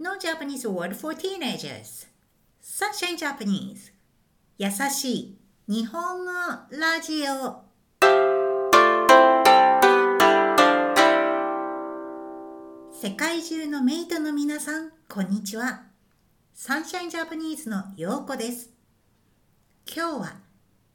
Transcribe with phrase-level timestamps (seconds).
[0.00, 2.06] No Japanese word for teenagers.
[2.62, 3.90] Sunshine Japanese.
[4.56, 6.30] 優しい日本語
[6.70, 7.64] ラジオ。
[12.92, 15.82] 世界中のメイトの皆さん、こんにちは。
[16.54, 18.70] サンシャインジャパニーズのようこです。
[19.92, 20.36] 今日は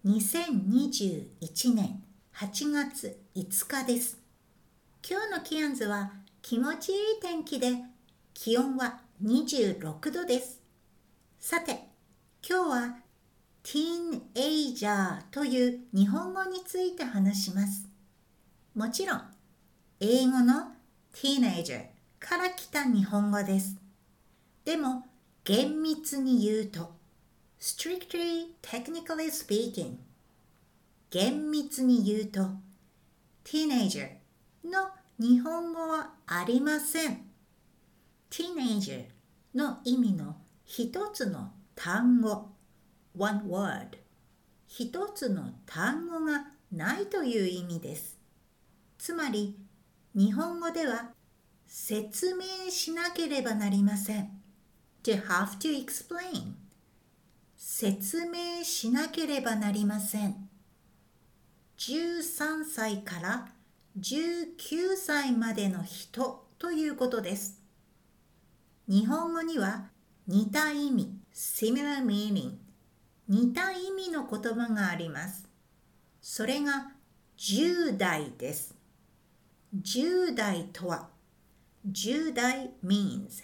[0.05, 2.01] 2021年
[2.37, 4.17] 8月5日です。
[5.05, 7.92] 今日のキアンズは気持ちいい天気で
[8.33, 10.59] 気温は26度です。
[11.39, 11.87] さて、
[12.47, 12.97] 今日は
[13.61, 17.87] ティーンエイジャーという日本語について話します。
[18.75, 19.21] もちろん、
[19.99, 20.71] 英語の
[21.13, 21.85] ティーネイジャー
[22.19, 23.77] から来た日本語です。
[24.65, 25.05] でも、
[25.43, 26.91] 厳密に言うと、
[27.59, 29.97] strictly technically speaking
[31.11, 32.41] 厳密に言うと、
[33.43, 37.32] ティーネイジャーの日本語はありません。
[38.33, 39.03] Teenager
[39.53, 42.49] の意味の一つの単語
[43.15, 43.89] one word
[44.65, 48.17] 一つの単語がないという意味です。
[48.97, 49.55] つまり
[50.15, 51.11] 日本語では
[51.67, 54.41] 説明しなければなりません。
[55.03, 56.53] to have to explain
[57.55, 60.49] 説明しなければなりません。
[61.77, 63.47] 13歳から
[63.99, 67.62] 19歳までの人ということです。
[68.87, 69.85] 日本語には
[70.27, 72.55] 似た意味 similar meaning
[73.29, 75.47] 似た意味の言葉があります。
[76.21, 76.91] それが
[77.37, 78.75] 10代です。
[79.81, 81.09] 10代とは
[81.89, 83.43] 10代 means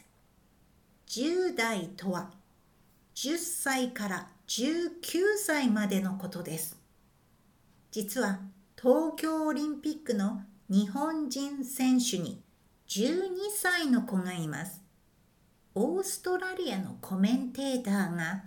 [1.07, 2.31] 10代とは
[3.15, 4.91] 10歳から19
[5.37, 6.77] 歳までのことです。
[7.91, 8.39] 実は
[8.79, 12.41] 東京オリンピックの日本人選手に
[12.87, 13.19] 12
[13.55, 14.88] 歳の子がいます。
[15.75, 18.43] オーストラリアのコメンテーターが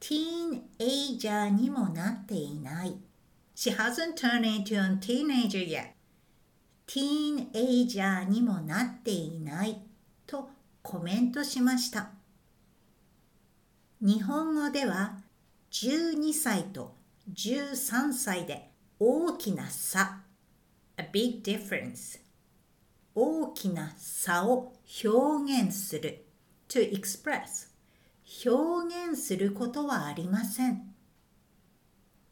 [0.00, 2.96] ティーンエイジャーにもなっていない。
[3.56, 5.92] She hasn't turned into a teenager yet.
[6.86, 9.82] ティーンエイジャーにもなっていない
[10.26, 10.50] と
[10.82, 12.10] コメントしました。
[14.00, 15.18] 日本語では
[15.72, 16.94] 12歳と
[17.32, 20.20] 13歳で大きな差
[20.96, 22.20] a big difference
[23.20, 24.72] 大きな差を
[25.04, 26.24] 表現する
[26.68, 27.68] to express
[28.46, 30.94] 表現することはありません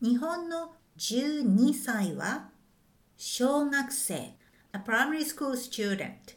[0.00, 2.50] 日本の12歳は
[3.16, 4.36] 小学生
[4.72, 6.36] a primary school student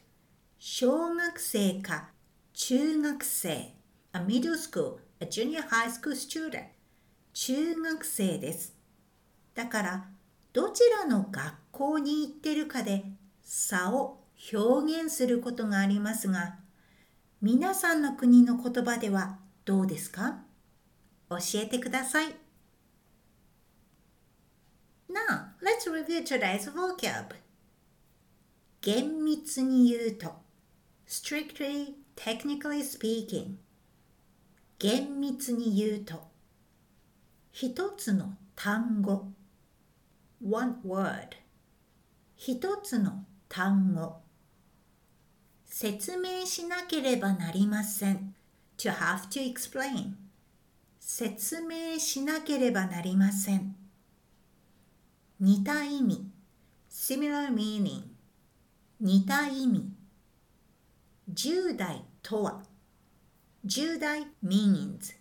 [0.58, 2.10] 小学生か
[2.54, 3.76] 中学生
[4.14, 6.64] a middle school a junior high school student
[7.34, 8.76] 中学生です
[9.54, 10.08] だから
[10.54, 13.04] どちらの学校に行ってるかで
[13.44, 14.20] 差を
[14.54, 16.56] 表現することがありますが
[17.42, 20.40] 皆さんの国の言葉ではどうですか
[21.30, 22.36] 教えてください。
[25.10, 27.36] Now, let's review today's vocab.
[28.82, 30.34] 厳密に言うと
[31.08, 33.56] strictly technically speaking
[34.80, 36.30] 厳密に言うと
[37.52, 39.28] 一つの単語
[40.42, 41.36] one word
[42.36, 44.29] 一つの単語
[45.70, 48.34] 説明しなければなりません。
[48.78, 50.14] to have to explain
[51.00, 53.76] 説明しなければなりません。
[55.40, 56.28] 似た意味
[56.90, 58.02] similar meaning
[59.00, 59.94] 似た意味
[61.32, 62.64] 10代とは
[63.66, 65.16] 10代 means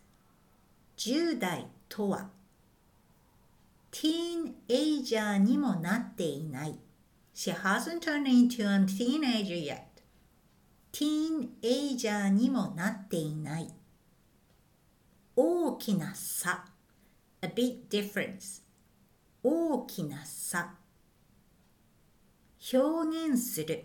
[0.96, 2.30] 10代とは
[3.90, 6.78] ティーンエイジャーにもなっていない
[7.34, 9.97] She hasn't turned into a teenager yet
[10.90, 13.68] ティーンエイジャーにもなっていない
[15.36, 16.64] 大きな差
[17.40, 18.62] a big difference
[19.42, 20.74] 大きな差
[22.72, 23.84] 表現する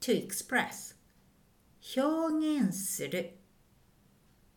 [0.00, 0.94] to express
[1.96, 3.38] 表現する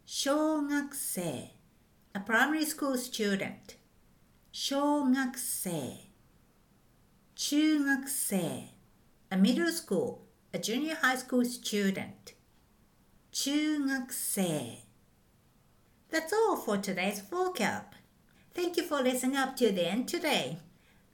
[0.06, 1.21] 小学生
[2.13, 3.77] a primary school student
[4.51, 5.71] 小学生
[7.33, 8.38] 中学生
[9.31, 10.25] a middle school
[10.55, 12.34] a junior high school student
[13.32, 14.76] 中学生
[16.11, 17.84] That's all for today's vocab.
[18.52, 20.58] Thank you for listening up to the end today.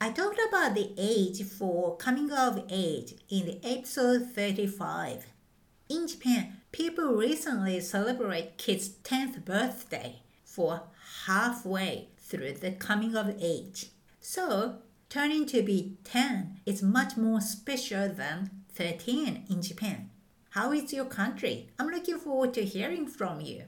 [0.00, 5.26] I talked about the age for coming of age in the episode 35.
[5.88, 10.82] In Japan, people recently celebrate kids' 10th birthday for
[11.26, 13.90] halfway through the coming of age.
[14.20, 20.10] So, turning to be 10 is much more special than 13 in Japan.
[20.50, 21.68] How is your country?
[21.78, 23.64] I'm looking forward to hearing from you.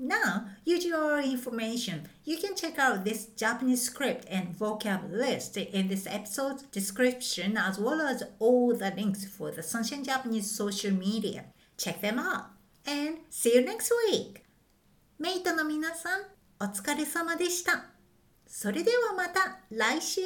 [0.00, 2.08] Now, use your information.
[2.24, 7.78] You can check out this Japanese script and vocab list in this episode's description as
[7.78, 11.46] well as all the links for the Sunshine Japanese social media.
[11.76, 12.46] Check them out.
[12.86, 14.44] And see you next week!
[15.18, 16.20] メイトの皆さん、
[16.60, 17.86] お疲れ様でした。
[18.46, 20.20] それではまた来週